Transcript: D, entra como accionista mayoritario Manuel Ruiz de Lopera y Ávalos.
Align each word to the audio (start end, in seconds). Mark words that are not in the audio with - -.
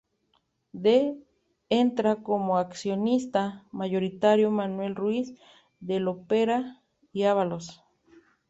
D, 0.73 0.93
entra 1.69 2.23
como 2.23 2.57
accionista 2.57 3.67
mayoritario 3.71 4.49
Manuel 4.49 4.95
Ruiz 4.95 5.35
de 5.79 5.99
Lopera 5.99 6.81
y 7.13 7.25
Ávalos. 7.25 7.83